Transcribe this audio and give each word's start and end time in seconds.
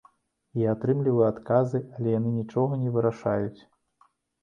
Я 0.61 0.71
атрымліваю 0.77 1.27
адказы, 1.33 1.83
але 1.99 2.17
яны 2.19 2.35
нічога 2.41 2.83
не 2.83 2.89
вырашаюць. 2.99 3.61